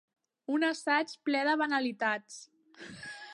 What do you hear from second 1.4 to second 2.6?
de banalitats.